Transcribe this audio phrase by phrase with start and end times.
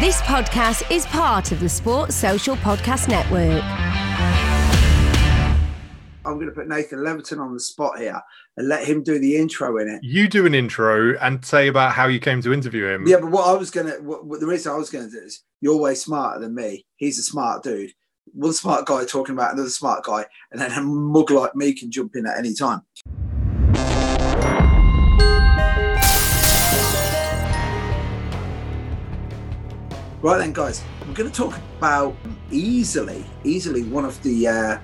[0.00, 3.62] This podcast is part of the Sports Social Podcast Network.
[6.24, 8.20] I'm going to put Nathan Leverton on the spot here
[8.56, 10.02] and let him do the intro in it.
[10.02, 13.06] You do an intro and say about how you came to interview him.
[13.06, 15.10] Yeah, but what I was going to, what, what the reason I was going to
[15.10, 16.84] do is you're way smarter than me.
[16.96, 17.92] He's a smart dude.
[18.32, 21.92] One smart guy talking about another smart guy, and then a mug like me can
[21.92, 22.82] jump in at any time.
[30.22, 32.16] Right then, guys, we're going to talk about
[32.50, 34.48] easily, easily one of the.
[34.48, 34.78] Uh,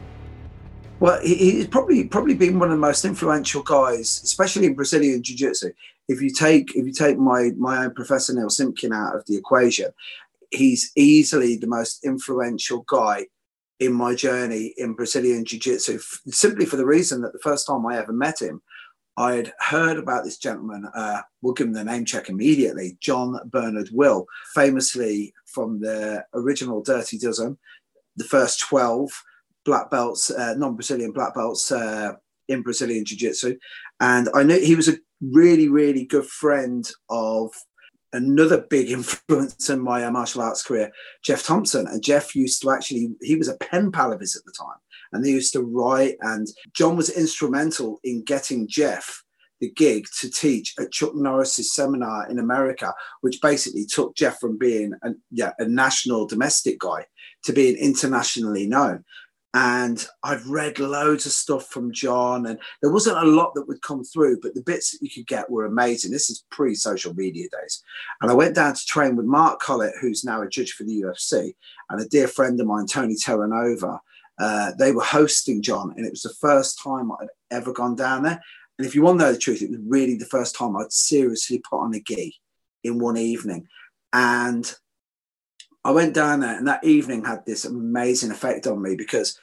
[1.00, 5.72] well, he's probably probably been one of the most influential guys, especially in Brazilian Jiu-Jitsu.
[6.08, 9.36] If you take if you take my my own Professor Neil Simpkin out of the
[9.36, 9.90] equation,
[10.50, 13.26] he's easily the most influential guy
[13.80, 17.66] in my journey in Brazilian Jiu Jitsu, f- simply for the reason that the first
[17.66, 18.62] time I ever met him,
[19.16, 20.88] I had heard about this gentleman.
[20.94, 26.82] Uh, we'll give him the name check immediately John Bernard Will, famously from the original
[26.82, 27.58] Dirty Dozen,
[28.16, 29.10] the first 12
[29.64, 32.12] black belts, uh, non Brazilian black belts uh,
[32.48, 33.58] in Brazilian Jiu Jitsu.
[34.00, 37.52] And I knew he was a really, really good friend of
[38.12, 40.90] another big influence in my uh, martial arts career,
[41.22, 41.86] Jeff Thompson.
[41.86, 44.78] And Jeff used to actually, he was a pen pal of his at the time.
[45.12, 49.22] And they used to write, and John was instrumental in getting Jeff
[49.60, 54.58] the gig to teach at Chuck Norris's seminar in America, which basically took Jeff from
[54.58, 57.06] being a, yeah, a national domestic guy
[57.44, 59.04] to being internationally known
[59.54, 63.82] and I've read loads of stuff from John, and there wasn't a lot that would
[63.82, 66.10] come through, but the bits that you could get were amazing.
[66.10, 67.82] This is pre social media days.
[68.22, 71.02] And I went down to train with Mark Collett, who's now a judge for the
[71.02, 71.54] UFC,
[71.90, 73.98] and a dear friend of mine, Tony Terranova.
[74.42, 78.24] Uh, they were hosting John, and it was the first time I'd ever gone down
[78.24, 78.42] there.
[78.76, 80.90] And if you want to know the truth, it was really the first time I'd
[80.90, 82.34] seriously put on a gi
[82.82, 83.68] in one evening.
[84.12, 84.74] And
[85.84, 89.38] I went down there, and that evening had this amazing effect on me because,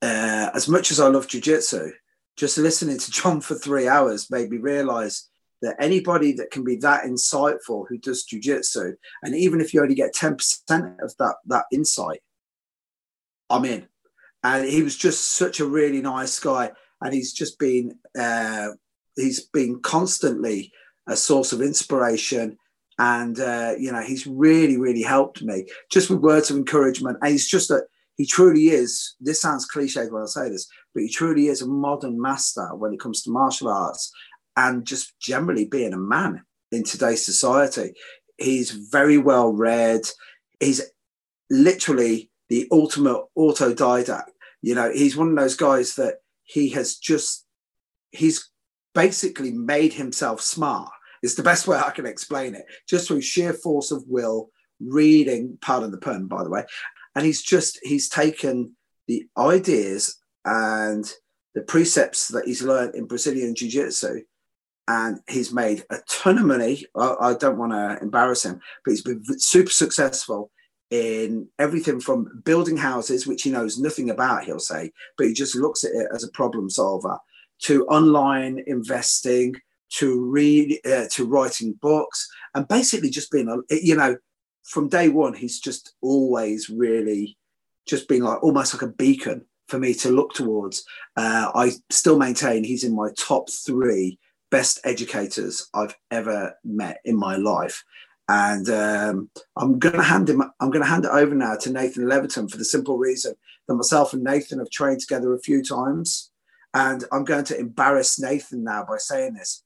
[0.00, 1.90] uh, as much as I love jujitsu,
[2.38, 5.28] just listening to John for three hours made me realize
[5.60, 9.94] that anybody that can be that insightful who does jujitsu, and even if you only
[9.94, 12.22] get 10% of that, that insight,
[13.50, 13.88] I'm in.
[14.44, 16.70] And he was just such a really nice guy.
[17.00, 18.68] And he's just been, uh,
[19.16, 20.72] he's been constantly
[21.06, 22.58] a source of inspiration.
[23.00, 25.66] And uh, you know he's really really helped me.
[25.88, 27.18] Just with words of encouragement.
[27.22, 27.82] And he's just a
[28.16, 31.68] he truly is this sounds cliche when i say this but he truly is a
[31.68, 34.10] modern master when it comes to martial arts
[34.58, 37.94] and just generally being a man in today's society.
[38.36, 40.00] He's very well read.
[40.58, 40.82] He's
[41.48, 44.30] literally the ultimate autodidact
[44.62, 47.46] you know he's one of those guys that he has just
[48.10, 48.50] he's
[48.94, 50.90] basically made himself smart
[51.22, 54.50] it's the best way I can explain it, just through sheer force of will,
[54.80, 56.64] reading, pardon the pun, by the way.
[57.14, 58.76] And he's just, he's taken
[59.06, 61.10] the ideas and
[61.54, 64.20] the precepts that he's learned in Brazilian Jiu Jitsu
[64.86, 66.84] and he's made a ton of money.
[66.94, 70.50] I, I don't want to embarrass him, but he's been super successful
[70.90, 75.54] in everything from building houses, which he knows nothing about, he'll say, but he just
[75.54, 77.18] looks at it as a problem solver,
[77.60, 79.54] to online investing,
[79.90, 84.16] to read uh, to writing books and basically just being a you know
[84.64, 87.36] from day one he's just always really
[87.86, 90.84] just been like almost like a beacon for me to look towards.
[91.16, 94.18] Uh, i still maintain he's in my top three
[94.50, 97.82] best educators i've ever met in my life
[98.28, 101.72] and um, i'm going to hand him i'm going to hand it over now to
[101.72, 103.34] nathan leverton for the simple reason
[103.66, 106.30] that myself and nathan have trained together a few times
[106.74, 109.62] and i'm going to embarrass nathan now by saying this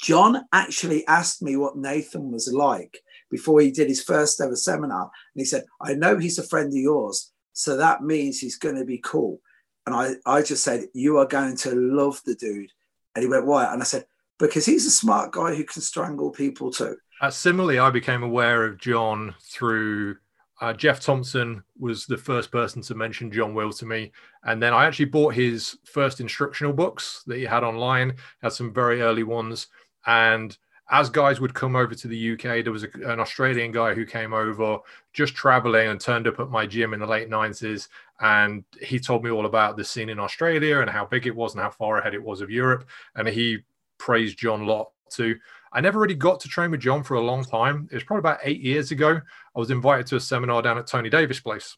[0.00, 3.00] John actually asked me what Nathan was like
[3.30, 5.02] before he did his first ever seminar.
[5.02, 7.32] And he said, I know he's a friend of yours.
[7.52, 9.40] So that means he's going to be cool.
[9.86, 12.70] And I, I just said, You are going to love the dude.
[13.14, 13.72] And he went, Why?
[13.72, 14.06] And I said,
[14.48, 16.96] Because he's a smart guy who can strangle people too.
[17.20, 20.16] Uh, similarly, I became aware of John through
[20.60, 24.12] uh, Jeff Thompson was the first person to mention John Will to me,
[24.44, 28.14] and then I actually bought his first instructional books that he had online.
[28.42, 29.68] Had some very early ones,
[30.06, 30.56] and
[30.90, 34.04] as guys would come over to the UK, there was a, an Australian guy who
[34.04, 34.78] came over
[35.12, 37.88] just traveling and turned up at my gym in the late 90s.
[38.20, 41.54] And he told me all about the scene in Australia and how big it was
[41.54, 42.86] and how far ahead it was of Europe.
[43.14, 43.64] And he
[43.98, 45.36] praised John a lot too.
[45.72, 47.88] I never really got to train with John for a long time.
[47.90, 49.20] It was probably about eight years ago.
[49.20, 51.76] I was invited to a seminar down at Tony Davis' place.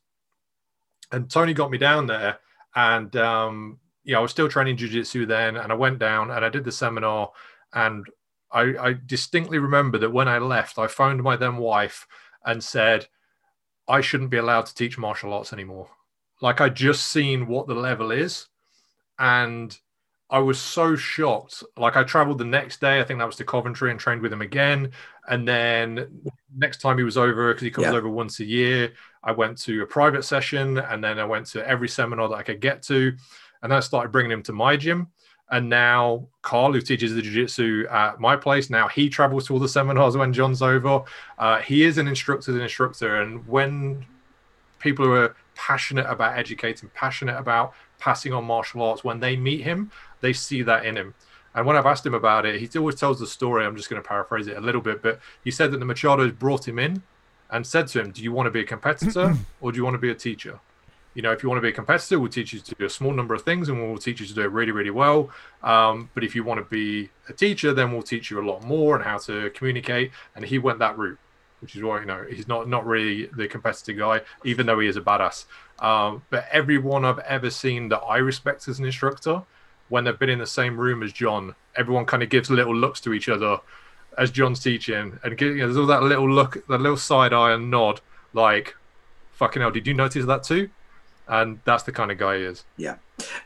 [1.12, 2.38] And Tony got me down there.
[2.74, 5.56] And, um, yeah, I was still training jiu jitsu then.
[5.56, 7.30] And I went down and I did the seminar.
[7.72, 8.06] And
[8.52, 12.06] I, I distinctly remember that when I left, I phoned my then wife
[12.44, 13.06] and said,
[13.88, 15.88] I shouldn't be allowed to teach martial arts anymore.
[16.42, 18.48] Like I just seen what the level is.
[19.18, 19.76] And
[20.28, 21.62] I was so shocked.
[21.76, 24.32] Like I traveled the next day, I think that was to Coventry and trained with
[24.32, 24.90] him again.
[25.28, 26.22] And then
[26.56, 27.92] next time he was over, because he comes yeah.
[27.92, 28.92] over once a year,
[29.22, 32.42] I went to a private session and then I went to every seminar that I
[32.42, 33.16] could get to.
[33.62, 35.08] And then I started bringing him to my gym.
[35.48, 39.60] And now Carl, who teaches the jiu-jitsu at my place, now he travels to all
[39.60, 41.04] the seminars when John's over.
[41.38, 43.22] Uh, he is an instructor, an instructor.
[43.22, 44.04] And when
[44.80, 49.62] people who are passionate about educating, passionate about passing on martial arts, when they meet
[49.62, 49.90] him,
[50.20, 51.14] they see that in him.
[51.54, 53.64] And when I've asked him about it, he always tells the story.
[53.64, 56.38] I'm just going to paraphrase it a little bit, but he said that the Machados
[56.38, 57.02] brought him in
[57.50, 59.94] and said to him, Do you want to be a competitor or do you want
[59.94, 60.60] to be a teacher?
[61.16, 62.90] you know, if you want to be a competitor, we'll teach you to do a
[62.90, 65.30] small number of things and we'll teach you to do it really, really well.
[65.62, 68.62] Um, but if you want to be a teacher, then we'll teach you a lot
[68.62, 70.10] more and how to communicate.
[70.34, 71.18] And he went that route,
[71.60, 74.88] which is why, you know, he's not, not really the competitive guy, even though he
[74.88, 75.44] is a badass.
[75.78, 79.42] Um, but everyone I've ever seen that I respect as an instructor,
[79.88, 83.00] when they've been in the same room as John, everyone kind of gives little looks
[83.02, 83.58] to each other
[84.18, 85.18] as John's teaching.
[85.22, 88.00] And you know, there's all that little look, that little side eye and nod,
[88.32, 88.74] like,
[89.32, 90.70] fucking hell, did you notice that too?
[91.28, 92.64] and that's the kind of guy he is.
[92.76, 92.96] Yeah,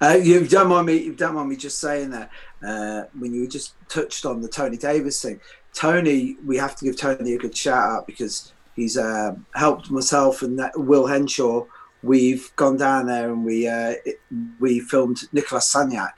[0.00, 0.98] uh, you don't mind me.
[0.98, 2.30] You don't mind me just saying that
[2.62, 5.40] uh, when you just touched on the Tony Davis thing.
[5.72, 10.42] Tony, we have to give Tony a good shout out because he's uh, helped myself
[10.42, 11.64] and Will Henshaw.
[12.02, 13.94] We've gone down there and we uh,
[14.58, 16.12] we filmed Nicolas Saignac,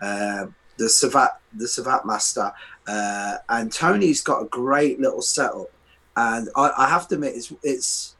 [0.00, 0.46] uh,
[0.76, 2.52] the Savat the Savate master,
[2.86, 5.70] uh, and Tony's got a great little setup.
[6.16, 8.16] And I, I have to admit, it's it's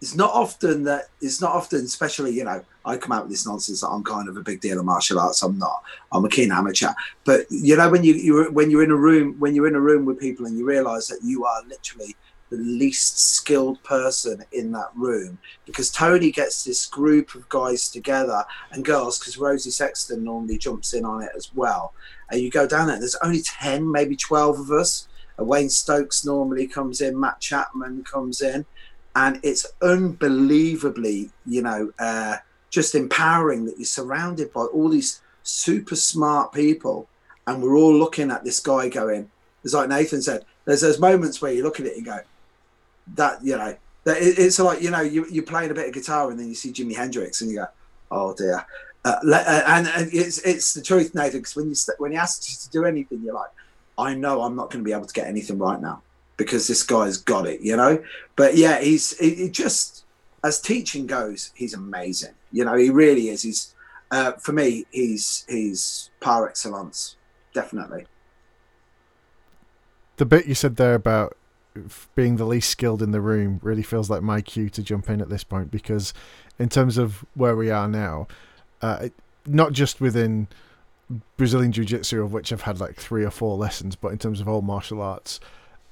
[0.00, 3.46] it's not often that it's not often, especially you know, I come out with this
[3.46, 5.42] nonsense that I'm kind of a big deal of martial arts.
[5.42, 5.82] I'm not.
[6.12, 6.92] I'm a keen amateur.
[7.24, 9.80] But you know, when you you when you're in a room when you're in a
[9.80, 12.16] room with people and you realise that you are literally
[12.50, 18.44] the least skilled person in that room because Tony gets this group of guys together
[18.72, 21.94] and girls because Rosie Sexton normally jumps in on it as well.
[22.30, 25.06] And you go down there, there's only 10, maybe 12 of us.
[25.38, 28.66] Wayne Stokes normally comes in, Matt Chapman comes in
[29.16, 32.36] and it's unbelievably, you know, uh,
[32.70, 37.08] just empowering that you're surrounded by all these super smart people,
[37.46, 39.30] and we're all looking at this guy going.
[39.64, 40.44] It's like Nathan said.
[40.64, 42.20] There's those moments where you look at it and go,
[43.14, 46.30] that you know, that it's like you know, you, you're playing a bit of guitar
[46.30, 47.66] and then you see Jimi Hendrix and you go,
[48.10, 48.64] oh dear.
[49.04, 51.40] Uh, uh and, and it's it's the truth, Nathan.
[51.40, 53.50] Because when you when he asks you to do anything, you're like,
[53.98, 56.02] I know I'm not going to be able to get anything right now
[56.36, 58.02] because this guy's got it, you know.
[58.36, 60.04] But yeah, he's he, just
[60.42, 62.34] as teaching goes, he's amazing.
[62.52, 63.42] You know, he really is.
[63.42, 63.74] He's
[64.10, 67.16] uh, for me, he's he's par excellence,
[67.54, 68.06] definitely.
[70.16, 71.36] The bit you said there about
[72.14, 75.20] being the least skilled in the room really feels like my cue to jump in
[75.20, 76.12] at this point because,
[76.58, 78.26] in terms of where we are now,
[78.82, 79.08] uh,
[79.46, 80.48] not just within
[81.36, 84.40] Brazilian Jiu Jitsu, of which I've had like three or four lessons, but in terms
[84.40, 85.40] of all martial arts,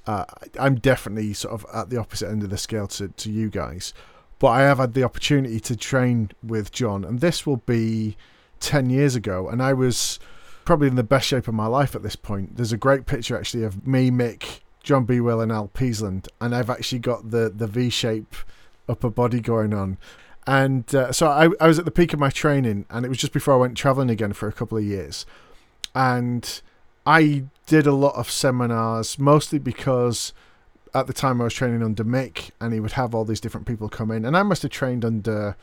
[0.05, 0.25] uh,
[0.59, 3.93] I'm definitely sort of at the opposite end of the scale to, to you guys.
[4.39, 8.15] But I have had the opportunity to train with John, and this will be
[8.61, 9.49] 10 years ago.
[9.49, 10.19] And I was
[10.65, 12.55] probably in the best shape of my life at this point.
[12.55, 15.19] There's a great picture actually of me, Mick, John B.
[15.19, 18.35] Will, and Al Peasland, and I've actually got the the V shape
[18.87, 19.97] upper body going on.
[20.47, 23.17] And uh, so I, I was at the peak of my training, and it was
[23.17, 25.25] just before I went traveling again for a couple of years.
[25.93, 26.61] And
[27.05, 30.33] I did a lot of seminars, mostly because
[30.93, 33.67] at the time I was training under Mick, and he would have all these different
[33.67, 35.55] people come in, and I must have trained under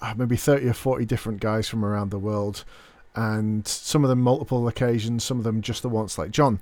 [0.00, 2.64] uh, maybe thirty or forty different guys from around the world,
[3.14, 6.60] and some of them multiple occasions, some of them just the once, like John.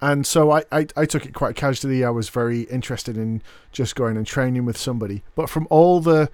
[0.00, 2.04] And so I, I, I took it quite casually.
[2.04, 3.42] I was very interested in
[3.72, 5.22] just going and training with somebody.
[5.34, 6.30] But from all the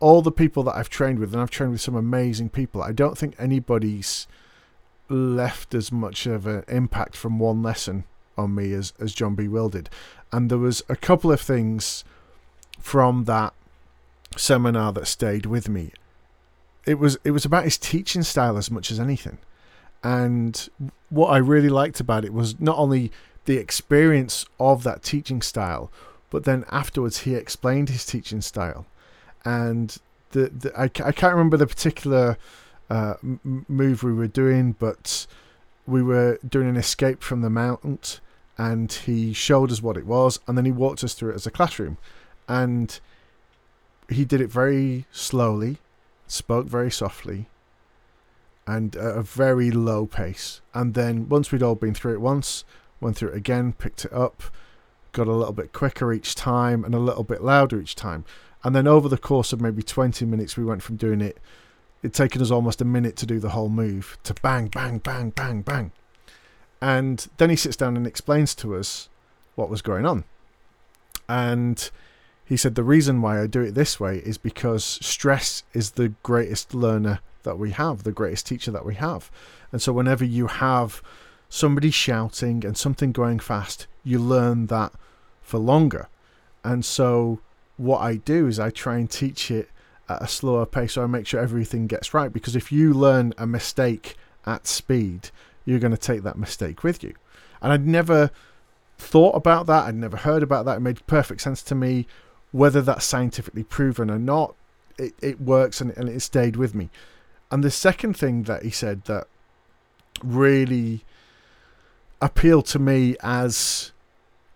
[0.00, 2.92] all the people that I've trained with, and I've trained with some amazing people, I
[2.92, 4.26] don't think anybody's
[5.08, 8.04] left as much of an impact from one lesson
[8.36, 9.48] on me as, as John B.
[9.48, 9.90] Will did.
[10.32, 12.04] And there was a couple of things
[12.80, 13.54] from that
[14.36, 15.92] seminar that stayed with me.
[16.86, 19.38] It was it was about his teaching style as much as anything.
[20.02, 20.68] And
[21.08, 23.10] what I really liked about it was not only
[23.46, 25.90] the experience of that teaching style,
[26.30, 28.86] but then afterwards he explained his teaching style.
[29.44, 29.96] And
[30.32, 32.36] the, the I, I can't remember the particular
[32.90, 35.26] uh, move we were doing, but
[35.86, 38.20] we were doing an escape from the mount,
[38.56, 41.46] and he showed us what it was, and then he walked us through it as
[41.46, 41.98] a classroom,
[42.48, 43.00] and
[44.08, 45.78] he did it very slowly,
[46.26, 47.46] spoke very softly,
[48.66, 50.60] and at a very low pace.
[50.72, 52.64] And then once we'd all been through it once,
[53.00, 54.42] went through it again, picked it up,
[55.12, 58.24] got a little bit quicker each time, and a little bit louder each time.
[58.62, 61.38] And then over the course of maybe 20 minutes, we went from doing it
[62.04, 65.30] it'd taken us almost a minute to do the whole move to bang, bang, bang,
[65.30, 65.90] bang, bang.
[66.84, 69.08] And then he sits down and explains to us
[69.54, 70.24] what was going on.
[71.30, 71.90] And
[72.44, 76.10] he said, The reason why I do it this way is because stress is the
[76.22, 79.30] greatest learner that we have, the greatest teacher that we have.
[79.72, 81.02] And so, whenever you have
[81.48, 84.92] somebody shouting and something going fast, you learn that
[85.40, 86.08] for longer.
[86.62, 87.40] And so,
[87.78, 89.70] what I do is I try and teach it
[90.06, 92.30] at a slower pace so I make sure everything gets right.
[92.30, 95.30] Because if you learn a mistake at speed,
[95.64, 97.14] you're going to take that mistake with you.
[97.62, 98.30] And I'd never
[98.98, 100.76] thought about that, I'd never heard about that.
[100.76, 102.06] It made perfect sense to me.
[102.52, 104.54] Whether that's scientifically proven or not,
[104.98, 106.88] it, it works and, and it stayed with me.
[107.50, 109.26] And the second thing that he said that
[110.22, 111.04] really
[112.20, 113.92] appealed to me as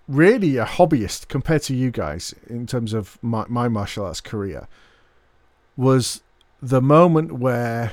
[0.07, 4.67] really a hobbyist compared to you guys in terms of my, my martial arts career
[5.77, 6.23] was
[6.63, 7.93] the moment where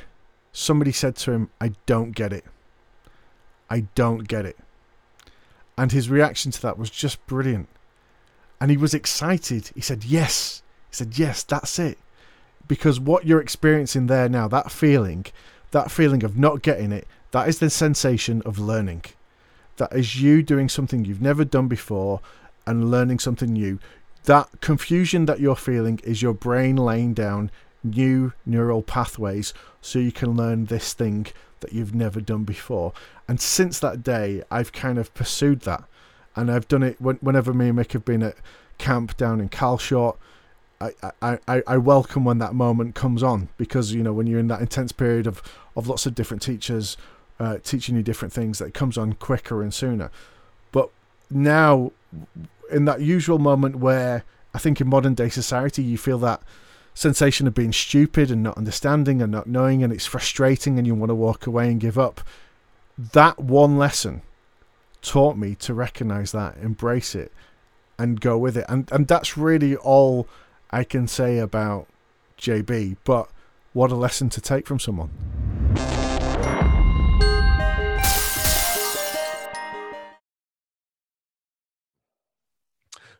[0.51, 2.45] somebody said to him, I don't get it.
[3.69, 4.57] I don't get it.
[5.77, 7.67] And his reaction to that was just brilliant.
[8.61, 9.71] And he was excited.
[9.75, 10.61] He said, Yes.
[10.89, 11.97] He said, Yes, that's it.
[12.67, 15.25] Because what you're experiencing there now, that feeling,
[15.71, 19.03] that feeling of not getting it, that is the sensation of learning.
[19.77, 22.21] That is you doing something you've never done before
[22.65, 23.79] and learning something new.
[24.23, 27.51] That confusion that you're feeling is your brain laying down
[27.83, 31.27] new neural pathways so you can learn this thing
[31.59, 32.93] that you've never done before.
[33.27, 35.83] And since that day, I've kind of pursued that.
[36.35, 38.35] And I've done it whenever me and Mick have been at
[38.77, 40.17] camp down in Calshot.
[40.81, 44.39] I, I, I, I welcome when that moment comes on because, you know, when you're
[44.39, 45.41] in that intense period of,
[45.75, 46.97] of lots of different teachers
[47.39, 50.11] uh, teaching you different things, that comes on quicker and sooner.
[50.71, 50.89] But
[51.29, 51.91] now,
[52.71, 56.41] in that usual moment where I think in modern day society, you feel that
[56.95, 60.95] sensation of being stupid and not understanding and not knowing, and it's frustrating, and you
[60.95, 62.21] want to walk away and give up.
[62.97, 64.23] That one lesson
[65.01, 67.31] taught me to recognize that, embrace it,
[67.99, 68.65] and go with it.
[68.67, 70.27] And and that's really all
[70.71, 71.87] I can say about
[72.39, 72.97] JB.
[73.03, 73.29] But
[73.73, 75.11] what a lesson to take from someone.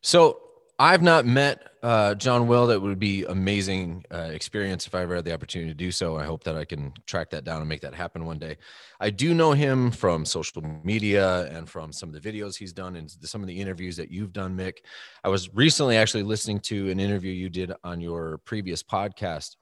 [0.02, 0.45] So
[0.78, 2.68] I've not met uh, John Will.
[2.68, 6.18] That would be amazing uh, experience if I ever had the opportunity to do so.
[6.18, 8.58] I hope that I can track that down and make that happen one day.
[9.00, 12.98] I do know him from social media and from some of the videos he's done
[12.98, 14.80] and some of the interviews that you've done, Mick.
[15.24, 19.56] I was recently actually listening to an interview you did on your previous podcast.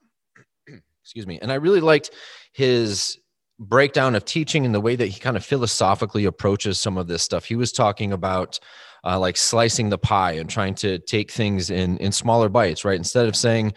[1.02, 2.10] Excuse me, and I really liked
[2.52, 3.18] his
[3.60, 7.22] breakdown of teaching and the way that he kind of philosophically approaches some of this
[7.22, 7.44] stuff.
[7.44, 8.58] He was talking about
[9.04, 12.96] uh, like slicing the pie and trying to take things in in smaller bites, right?
[12.96, 13.74] Instead of saying,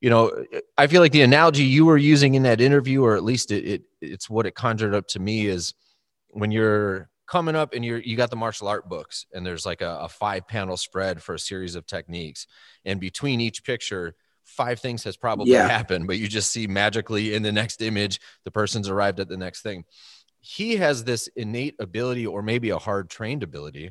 [0.00, 0.44] you know,
[0.76, 3.64] I feel like the analogy you were using in that interview, or at least it,
[3.64, 5.74] it it's what it conjured up to me, is
[6.30, 9.80] when you're coming up and you're you got the martial art books and there's like
[9.80, 12.46] a, a five panel spread for a series of techniques,
[12.84, 14.14] and between each picture
[14.44, 15.66] five things has probably yeah.
[15.66, 19.38] happened, but you just see magically in the next image the person's arrived at the
[19.38, 19.84] next thing.
[20.46, 23.90] he has this innate ability, or maybe a hard trained ability,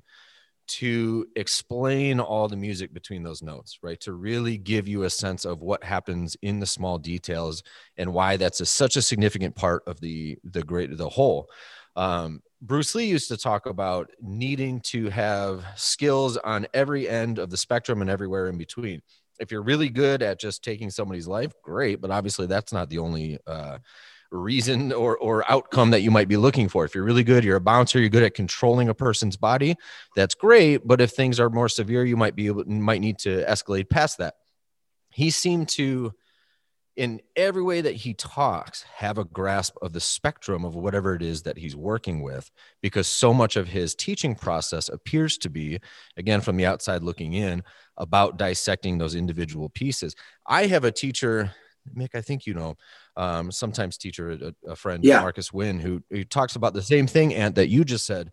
[0.66, 4.00] to explain all the music between those notes, right?
[4.02, 7.64] To really give you a sense of what happens in the small details
[7.98, 11.50] and why that's a, such a significant part of the the great the whole.
[11.96, 17.50] Um, Bruce Lee used to talk about needing to have skills on every end of
[17.50, 19.02] the spectrum and everywhere in between.
[19.40, 23.00] If you're really good at just taking somebody's life, great, but obviously that's not the
[23.00, 23.80] only uh,
[24.34, 26.84] reason or, or outcome that you might be looking for.
[26.86, 29.76] If you're really good, you're a bouncer, you're good at controlling a person's body,
[30.16, 30.86] that's great.
[30.86, 34.18] But if things are more severe, you might be able, might need to escalate past
[34.18, 34.36] that.
[35.12, 36.14] He seemed to,
[36.96, 41.22] in every way that he talks, have a grasp of the spectrum of whatever it
[41.22, 42.50] is that he's working with,
[42.82, 45.80] because so much of his teaching process appears to be,
[46.18, 47.64] again, from the outside looking in,
[47.98, 50.16] about dissecting those individual pieces.
[50.48, 51.52] I have a teacher
[51.96, 52.76] Mick, I think you know,
[53.18, 55.22] um, sometimes teacher, a, a friend, yeah.
[55.22, 58.32] Marcus Wynn, who, who talks about the same thing, and that you just said,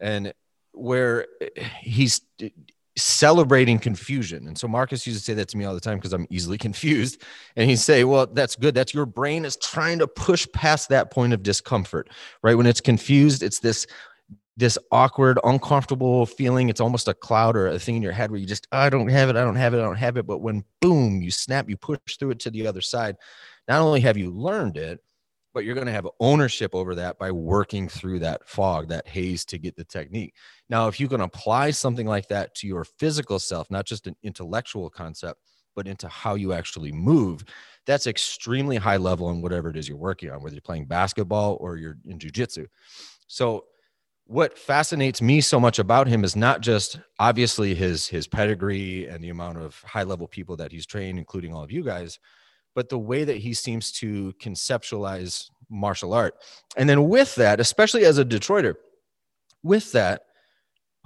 [0.00, 0.32] and
[0.72, 2.48] where eh, he's eh,
[2.96, 4.46] celebrating confusion.
[4.46, 6.58] And so Marcus used to say that to me all the time because I'm easily
[6.66, 7.22] confused.
[7.56, 8.74] And he'd say, Well, that's good.
[8.74, 12.10] That's your brain is trying to push past that point of discomfort,
[12.42, 12.54] right?
[12.54, 13.86] When it's confused, it's this
[14.56, 16.68] this awkward, uncomfortable feeling.
[16.68, 19.08] It's almost a cloud or a thing in your head where you just, I don't
[19.08, 20.26] have it, I don't have it, I don't have it.
[20.26, 23.16] But when boom, you snap, you push through it to the other side.
[23.66, 25.00] Not only have you learned it,
[25.52, 29.44] but you're going to have ownership over that by working through that fog, that haze
[29.46, 30.34] to get the technique.
[30.68, 34.16] Now, if you can apply something like that to your physical self, not just an
[34.24, 35.40] intellectual concept,
[35.76, 37.44] but into how you actually move,
[37.86, 41.56] that's extremely high level in whatever it is you're working on, whether you're playing basketball
[41.60, 42.66] or you're in jujitsu.
[43.26, 43.64] So
[44.26, 49.22] what fascinates me so much about him is not just obviously his his pedigree and
[49.22, 52.18] the amount of high level people that he's trained including all of you guys
[52.74, 56.34] but the way that he seems to conceptualize martial art.
[56.76, 58.74] And then with that especially as a detroiter
[59.62, 60.22] with that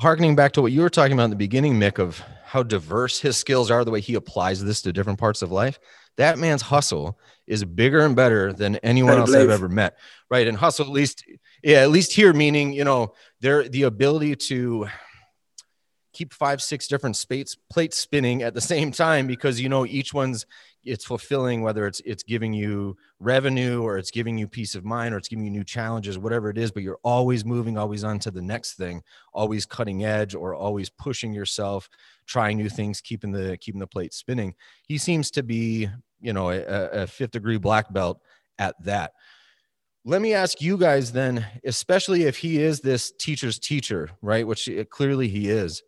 [0.01, 3.21] harkening back to what you were talking about in the beginning mick of how diverse
[3.21, 5.81] his skills are the way he applies this to different parts of life
[6.16, 9.97] that man's hustle is bigger and better than anyone else i've ever met
[10.31, 10.47] right?
[10.47, 11.25] And hustle at least
[11.62, 14.88] yeah, at least here, meaning, you know, they're the ability to
[16.12, 20.12] keep five, six different spates, plates spinning at the same time because, you know, each
[20.12, 20.47] one's
[20.85, 25.12] it's fulfilling whether it's it's giving you revenue or it's giving you peace of mind
[25.12, 28.18] or it's giving you new challenges whatever it is but you're always moving always on
[28.18, 29.03] to the next thing
[29.35, 31.90] always cutting edge or always pushing yourself
[32.29, 34.55] trying new things keeping the keeping the plate spinning.
[34.87, 35.88] He seems to be
[36.21, 36.62] you know a,
[37.03, 38.21] a fifth degree black belt
[38.59, 39.12] at that
[40.09, 44.47] let me ask you guys then, especially if he is this teacher's teacher, right?
[44.47, 45.83] Which eh, clearly he is.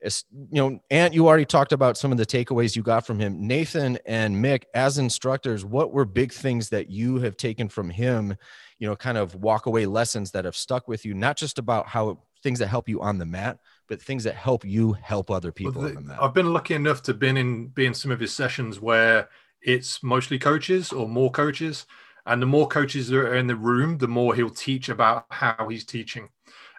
[0.00, 3.20] It's, you know, Ant, you already talked about some of the takeaways you got from
[3.20, 3.46] him.
[3.46, 8.36] Nathan and Mick, as instructors, what were big things that you have taken from him?
[8.80, 11.86] You know, kind of walk away lessons that have stuck with you, not just about
[11.86, 15.52] how things that help you on the mat, but things that help you help other
[15.52, 18.32] people well, the, I've been lucky enough to been in be in some of his
[18.32, 19.28] sessions where
[19.62, 21.86] it's mostly coaches or more coaches
[22.26, 25.68] and the more coaches that are in the room, the more he'll teach about how
[25.68, 26.28] he's teaching.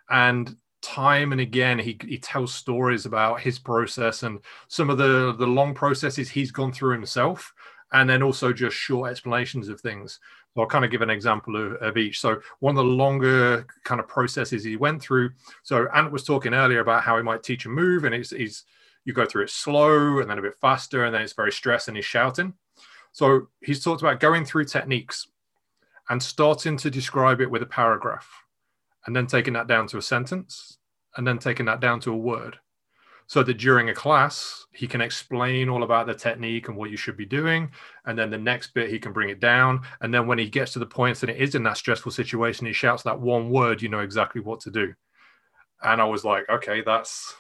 [0.10, 5.36] And time and again, he, he tells stories about his process and some of the,
[5.38, 7.54] the long processes he's gone through himself,
[7.94, 10.20] and then also just short explanations of things.
[10.54, 12.20] So I'll kind of give an example of, of each.
[12.20, 15.32] So one of the longer kind of processes he went through.
[15.64, 18.64] So Ant was talking earlier about how he might teach a move, and it's, he's
[19.06, 21.88] you go through it slow and then a bit faster, and then it's very stressed
[21.88, 22.54] and he's shouting.
[23.14, 25.28] So he's talked about going through techniques
[26.10, 28.28] and starting to describe it with a paragraph
[29.06, 30.78] and then taking that down to a sentence
[31.16, 32.58] and then taking that down to a word
[33.28, 36.98] so that during a class he can explain all about the technique and what you
[36.98, 37.70] should be doing
[38.06, 40.74] and then the next bit he can bring it down and then when he gets
[40.74, 43.82] to the points and it is in that stressful situation he shouts that one word
[43.82, 44.94] you know exactly what to do.
[45.84, 47.36] And i was like okay that's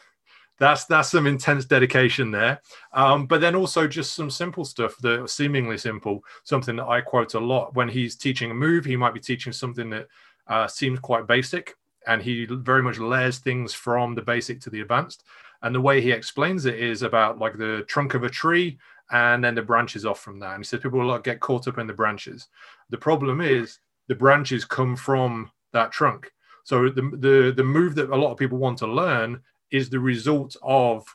[0.59, 2.61] that's that's some intense dedication there.
[2.93, 6.23] Um, but then also just some simple stuff that seemingly simple.
[6.43, 9.53] Something that I quote a lot when he's teaching a move, he might be teaching
[9.53, 10.07] something that
[10.47, 11.75] uh, seems quite basic,
[12.07, 15.23] and he very much layers things from the basic to the advanced.
[15.61, 18.77] And the way he explains it is about like the trunk of a tree
[19.11, 20.53] and then the branches off from that.
[20.53, 22.47] And he says people will get caught up in the branches.
[22.89, 26.31] The problem is the branches come from that trunk.
[26.63, 29.41] So the, the the move that a lot of people want to learn
[29.71, 31.05] is the result of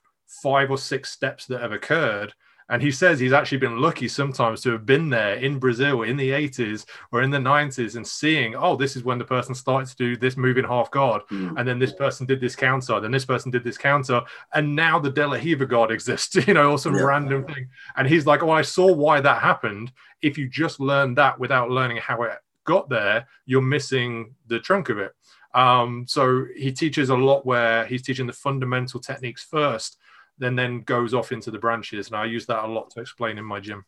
[0.43, 2.33] five or six steps that have occurred.
[2.69, 6.17] And he says he's actually been lucky sometimes to have been there in Brazil in
[6.17, 9.91] the 80s or in the 90s and seeing, oh, this is when the person started
[9.91, 11.21] to do this moving half guard.
[11.31, 11.59] Mm.
[11.59, 12.99] And then this person did this counter.
[12.99, 14.23] Then this person did this counter.
[14.55, 17.03] And now the De La Riva guard exists, you know, or some yeah.
[17.03, 17.69] random thing.
[17.97, 19.93] And he's like, oh, I saw why that happened.
[20.23, 24.89] If you just learn that without learning how it got there, you're missing the trunk
[24.89, 25.13] of it.
[25.55, 29.99] Um, so he teaches a lot where he's teaching the fundamental techniques first,
[30.39, 32.09] then then goes off into the branches.
[32.09, 33.85] And I use that a lot to explain in my gym.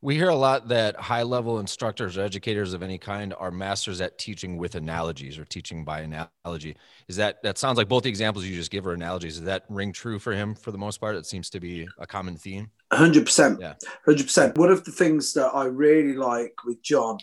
[0.00, 4.02] We hear a lot that high level instructors or educators of any kind are masters
[4.02, 6.76] at teaching with analogies or teaching by analogy.
[7.08, 9.36] Is that that sounds like both the examples you just give are analogies?
[9.36, 11.16] Does that ring true for him for the most part?
[11.16, 12.70] It seems to be a common theme.
[12.92, 13.60] 100%.
[13.60, 13.74] Yeah.
[14.06, 14.58] 100%.
[14.58, 17.16] One of the things that I really like with John,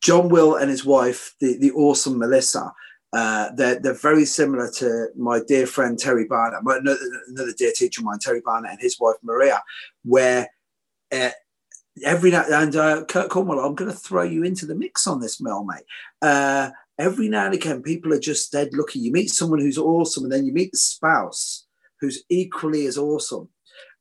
[0.00, 2.72] John Will and his wife, the, the awesome Melissa,
[3.12, 8.00] uh, they're, they're very similar to my dear friend Terry Barnett, another, another dear teacher
[8.00, 9.62] of mine, Terry Barnett, and his wife Maria,
[10.04, 10.48] where
[11.12, 11.30] uh,
[12.04, 15.20] every now and uh, Kurt Cornwell, I'm going to throw you into the mix on
[15.20, 15.84] this, Mel, mate.
[16.20, 18.98] Uh, every now and again, people are just dead lucky.
[18.98, 21.66] You meet someone who's awesome, and then you meet the spouse
[22.00, 23.48] who's equally as awesome,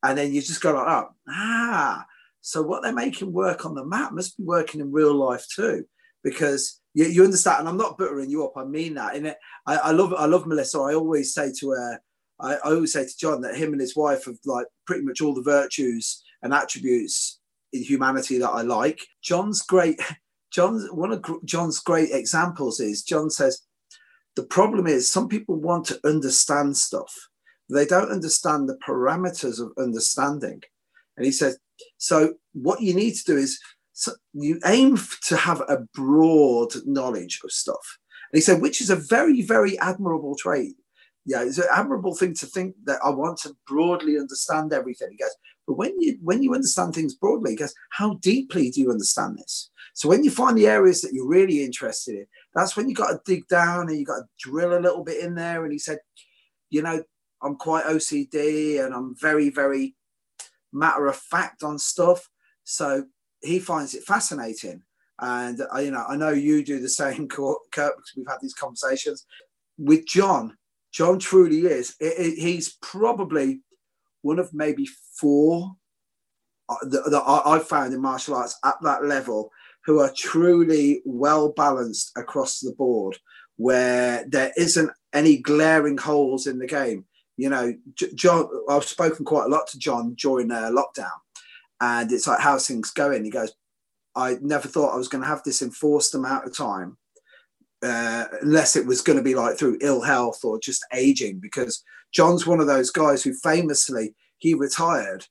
[0.04, 2.06] and then you just go like, oh, ah.
[2.42, 5.86] So what they're making work on the map must be working in real life too,
[6.24, 7.60] because you, you understand.
[7.60, 8.54] And I'm not buttering you up.
[8.58, 9.16] I mean that.
[9.16, 10.80] In it, I, I love I love Melissa.
[10.80, 12.02] I always say to her,
[12.40, 15.22] I, I always say to John that him and his wife have like pretty much
[15.22, 17.40] all the virtues and attributes
[17.72, 19.00] in humanity that I like.
[19.22, 20.00] John's great.
[20.52, 23.62] John's one of John's great examples is John says
[24.36, 27.14] the problem is some people want to understand stuff.
[27.70, 30.64] They don't understand the parameters of understanding.
[31.18, 31.60] And he says,
[31.98, 33.60] so what you need to do is
[33.98, 37.98] so you aim to have a broad knowledge of stuff.
[38.32, 40.76] And he said, which is a very, very admirable trait.
[41.26, 45.08] Yeah, it's an admirable thing to think that I want to broadly understand everything.
[45.10, 48.82] He goes, but when you when you understand things broadly, he goes, how deeply do
[48.82, 49.72] you understand this?
[49.96, 53.10] So when you find the areas that you're really interested in, that's when you got
[53.10, 55.64] to dig down and you got to drill a little bit in there.
[55.64, 55.98] And he said,
[56.70, 57.04] you know,
[57.42, 59.96] I'm quite OCD and I'm very, very
[60.72, 62.30] matter of fact on stuff.
[62.64, 63.06] So
[63.42, 64.84] he finds it fascinating.
[65.20, 68.54] And uh, you know, I know you do the same, Kurt, because we've had these
[68.54, 69.26] conversations
[69.78, 70.58] with John.
[70.92, 71.96] John truly is.
[72.00, 73.62] It, it, he's probably
[74.22, 74.88] one of maybe
[75.20, 75.76] four
[76.70, 79.52] uh, that, that I've found in martial arts at that level
[79.86, 83.18] who are truly well balanced across the board,
[83.56, 87.06] where there isn't any glaring holes in the game.
[87.38, 87.74] You know,
[88.16, 91.12] John, I've spoken quite a lot to John during uh, lockdown,
[91.82, 93.24] and it's like, how's things going?
[93.24, 93.54] He goes,
[94.16, 96.98] I never thought I was going to have this enforced amount of time,
[97.84, 101.84] uh, unless it was going to be like through ill health or just aging, because
[102.14, 105.26] John's one of those guys who famously he retired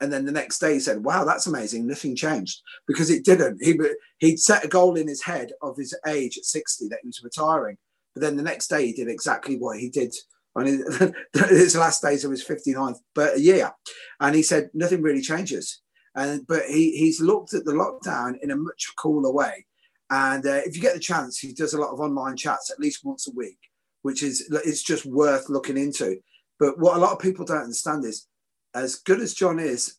[0.00, 1.86] and then the next day he said, "Wow, that's amazing.
[1.86, 3.62] Nothing changed because it didn't.
[3.62, 3.78] He
[4.18, 7.22] he'd set a goal in his head of his age at 60 that he was
[7.22, 7.76] retiring,
[8.14, 10.14] but then the next day he did exactly what he did
[10.56, 11.12] on his,
[11.50, 13.70] his last days of his 59th but year,
[14.20, 15.82] and he said nothing really changes.
[16.14, 19.64] And but he he's looked at the lockdown in a much cooler way,
[20.10, 22.80] and uh, if you get the chance, he does a lot of online chats at
[22.80, 23.58] least once a week,
[24.02, 26.18] which is it's just worth looking into.
[26.58, 28.26] But what a lot of people don't understand is,
[28.74, 29.98] as good as John is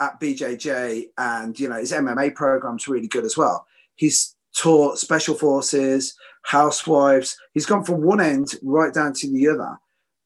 [0.00, 3.64] at BJJ, and you know his MMA program's really good as well.
[3.94, 7.36] He's taught special forces, housewives.
[7.54, 9.78] He's gone from one end right down to the other.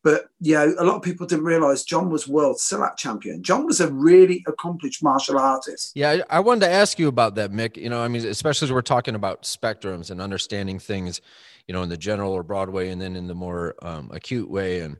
[0.06, 3.42] But you know, a lot of people didn't realize John was world Silat champion.
[3.42, 5.90] John was a really accomplished martial artist.
[5.96, 7.76] Yeah, I wanted to ask you about that, Mick.
[7.76, 11.20] You know, I mean, especially as we're talking about spectrums and understanding things,
[11.66, 14.78] you know, in the general or Broadway, and then in the more um, acute way.
[14.78, 14.96] And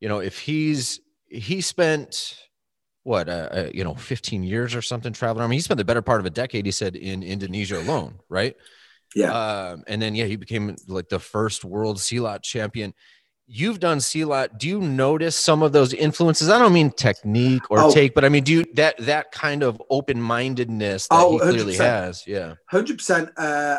[0.00, 2.36] you know, if he's he spent
[3.04, 5.44] what uh, uh, you know 15 years or something traveling.
[5.44, 6.66] I mean, he spent the better part of a decade.
[6.66, 8.54] He said in Indonesia alone, right?
[9.14, 9.32] Yeah.
[9.32, 12.92] Um, and then yeah, he became like the first world Silat champion.
[13.54, 14.56] You've done Silat.
[14.56, 16.48] Do you notice some of those influences?
[16.48, 17.92] I don't mean technique or oh.
[17.92, 21.38] take, but I mean, do you that that kind of open mindedness that oh, he
[21.38, 21.78] clearly 100%.
[21.78, 22.26] has?
[22.26, 23.30] Yeah, hundred uh, percent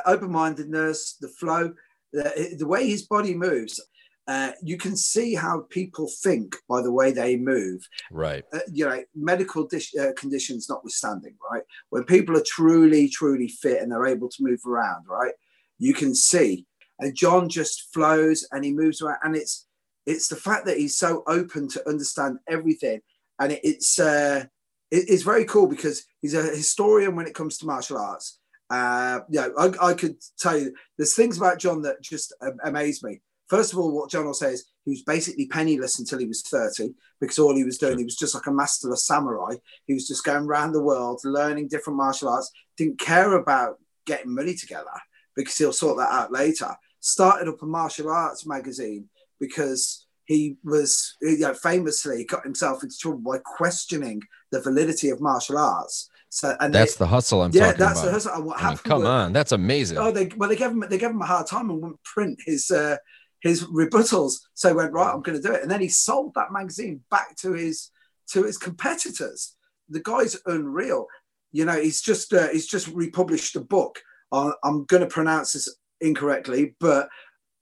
[0.05, 1.73] open mindedness, the flow,
[2.11, 3.81] the, the way his body moves.
[4.27, 7.81] Uh, you can see how people think by the way they move.
[8.11, 8.45] Right.
[8.53, 11.63] Uh, you know, medical dish, uh, conditions notwithstanding, right?
[11.89, 15.33] When people are truly, truly fit and they're able to move around, right?
[15.79, 16.67] You can see.
[17.03, 19.19] And John just flows and he moves around.
[19.23, 19.67] And it's
[20.05, 23.01] it's the fact that he's so open to understand everything.
[23.39, 24.45] And it, it's uh,
[24.91, 28.39] it, it's very cool because he's a historian when it comes to martial arts.
[28.69, 33.21] Uh, yeah, I, I could tell you there's things about John that just amaze me
[33.53, 36.41] First of all, what John will say is he was basically penniless until he was
[36.41, 39.53] 30 because all he was doing, he was just like a masterless samurai.
[39.85, 44.33] He was just going around the world, learning different martial arts, didn't care about getting
[44.33, 44.89] money together
[45.35, 46.75] because he'll sort that out later.
[47.05, 52.97] Started up a martial arts magazine because he was you know, famously got himself into
[52.97, 54.21] trouble by questioning
[54.53, 56.09] the validity of martial arts.
[56.29, 58.05] So and that's they, the hustle I'm yeah, that's about.
[58.05, 58.31] the hustle.
[58.35, 59.97] And what I mean, happened come was- on, that's amazing.
[59.97, 62.39] Oh, they well they gave him they gave him a hard time and wouldn't print
[62.45, 62.95] his uh,
[63.41, 64.35] his rebuttals.
[64.53, 67.01] So he went right, I'm going to do it, and then he sold that magazine
[67.11, 67.91] back to his
[68.29, 69.55] to his competitors.
[69.89, 71.07] The guy's unreal.
[71.51, 73.99] You know, he's just uh, he's just republished a book.
[74.31, 75.69] On, I'm going to pronounce this
[76.03, 77.09] incorrectly, but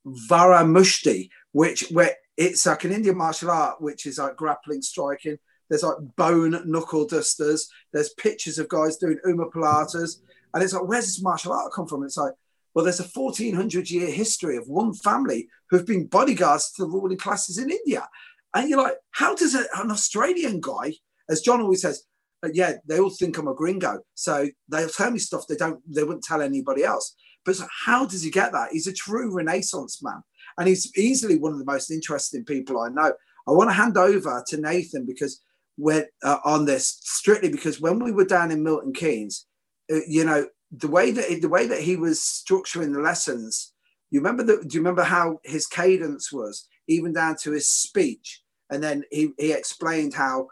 [0.05, 5.37] Varamushti, which where it's like an Indian martial art, which is like grappling, striking.
[5.69, 7.69] There's like bone knuckle dusters.
[7.93, 10.17] There's pictures of guys doing Uma Pilates.
[10.53, 12.03] And it's like, where's this martial art come from?
[12.03, 12.33] It's like,
[12.73, 17.17] well, there's a 1400 year history of one family who've been bodyguards to the ruling
[17.17, 18.07] classes in India.
[18.53, 20.93] And you're like, how does a, an Australian guy,
[21.29, 22.03] as John always says,
[22.43, 23.99] uh, yeah, they all think I'm a gringo.
[24.15, 27.15] So they'll tell me stuff they don't, they wouldn't tell anybody else.
[27.45, 28.69] But how does he get that?
[28.71, 30.21] He's a true Renaissance man.
[30.57, 33.13] And he's easily one of the most interesting people I know.
[33.47, 35.41] I want to hand over to Nathan because
[35.77, 39.47] we're uh, on this strictly because when we were down in Milton Keynes,
[39.91, 43.73] uh, you know, the way that the way that he was structuring the lessons,
[44.09, 44.67] you remember that?
[44.67, 48.41] Do you remember how his cadence was, even down to his speech?
[48.69, 50.47] And then he he explained how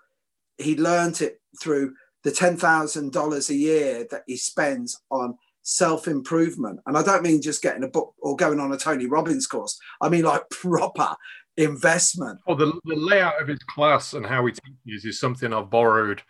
[0.57, 5.37] he learned it through the ten thousand dollars a year that he spends on
[5.69, 6.79] self improvement.
[6.85, 9.79] And I don't mean just getting a book or going on a Tony Robbins course.
[10.01, 11.15] I mean like proper
[11.57, 12.39] investment.
[12.47, 16.23] Oh, the, the layout of his class and how he teaches is something I've borrowed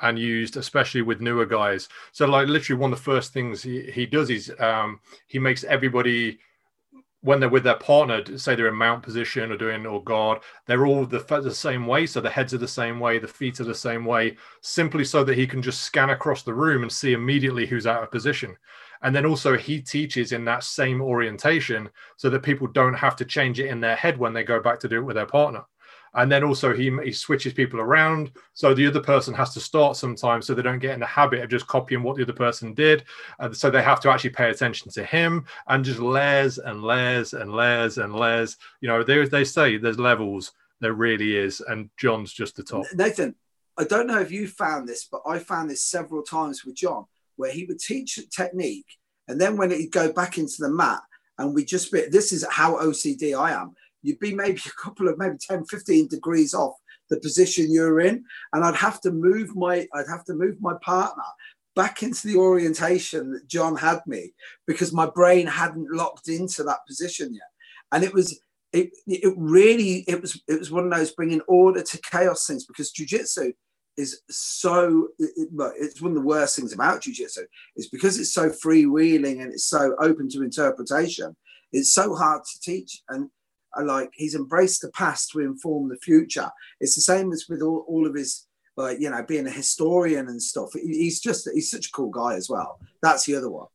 [0.00, 1.88] and used, especially with newer guys.
[2.12, 5.62] So, like, literally, one of the first things he, he does is um, he makes
[5.64, 6.38] everybody,
[7.22, 10.86] when they're with their partner, say they're in mount position or doing or guard, they're
[10.86, 12.06] all the, the same way.
[12.06, 15.22] So the heads are the same way, the feet are the same way, simply so
[15.24, 18.56] that he can just scan across the room and see immediately who's out of position.
[19.02, 23.24] And then also he teaches in that same orientation so that people don't have to
[23.24, 25.64] change it in their head when they go back to do it with their partner.
[26.14, 28.32] And then also he, he switches people around.
[28.52, 31.42] So the other person has to start sometimes so they don't get in the habit
[31.42, 33.04] of just copying what the other person did.
[33.38, 37.32] Uh, so they have to actually pay attention to him and just layers and layers
[37.32, 38.56] and layers and layers.
[38.80, 40.52] You know, they, they say there's levels.
[40.80, 41.60] There really is.
[41.60, 42.86] And John's just the top.
[42.94, 43.34] Nathan,
[43.78, 47.06] I don't know if you found this, but I found this several times with John,
[47.36, 48.86] where he would teach technique.
[49.28, 51.00] And then when he'd go back into the mat,
[51.40, 53.74] and we just this is how OCD I am.
[54.02, 56.74] You'd be maybe a couple of maybe 10, 15 degrees off
[57.08, 58.24] the position you're in.
[58.52, 61.24] And I'd have to move my, I'd have to move my partner
[61.76, 64.32] back into the orientation that John had me
[64.66, 67.42] because my brain hadn't locked into that position yet.
[67.92, 68.40] And it was,
[68.72, 72.64] it, it really, it was, it was one of those bringing order to chaos things
[72.66, 73.52] because jujitsu
[73.96, 77.42] is so it, it's one of the worst things about jiu-jitsu
[77.76, 81.36] is because it's so freewheeling and it's so open to interpretation
[81.72, 83.28] it's so hard to teach and
[83.82, 86.50] like he's embraced the past to inform the future.
[86.80, 90.28] It's the same as with all, all of his like you know being a historian
[90.28, 90.70] and stuff.
[90.74, 92.80] He's just he's such a cool guy as well.
[93.02, 93.68] That's the other one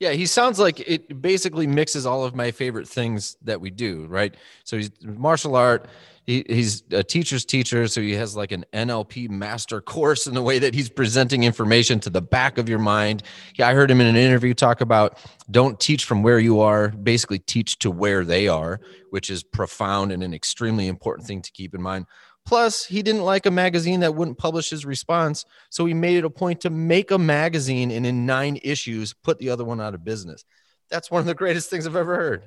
[0.00, 4.06] yeah, he sounds like it basically mixes all of my favorite things that we do,
[4.06, 4.36] right?
[4.64, 5.88] So he's martial art,
[6.28, 10.42] he, he's a teacher's teacher, so he has like an NLP master course in the
[10.42, 13.22] way that he's presenting information to the back of your mind.
[13.56, 15.18] Yeah, I heard him in an interview talk about
[15.50, 20.12] don't teach from where you are, basically teach to where they are, which is profound
[20.12, 22.04] and an extremely important thing to keep in mind.
[22.48, 25.44] Plus, he didn't like a magazine that wouldn't publish his response.
[25.68, 29.38] So he made it a point to make a magazine and in nine issues, put
[29.38, 30.46] the other one out of business.
[30.88, 32.44] That's one of the greatest things I've ever heard.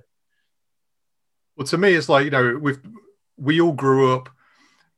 [1.55, 2.79] Well, to me, it's like, you know, we've,
[3.37, 4.29] we all grew up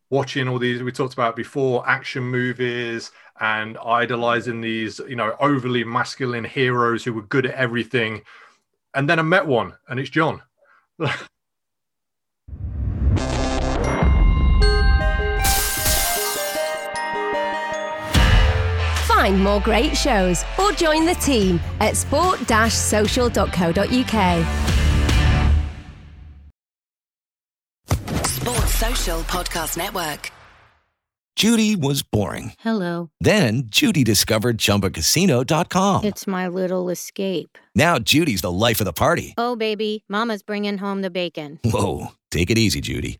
[0.10, 3.12] watching all these, we talked about before, action movies
[3.42, 8.22] and idolizing these, you know, overly masculine heroes who were good at everything.
[8.94, 10.42] And then I met one, and it's John.
[19.24, 24.46] Find more great shows or join the team at sport-social.co.uk.
[28.26, 30.30] Sports Social Podcast Network.
[31.38, 32.52] Judy was boring.
[32.60, 33.12] Hello.
[33.22, 36.04] Then Judy discovered ChumbaCasino.com.
[36.04, 37.58] It's my little escape.
[37.74, 39.36] Now Judy's the life of the party.
[39.38, 41.62] Oh, baby, Mama's bringing home the bacon.
[41.64, 43.20] Whoa, take it easy, Judy.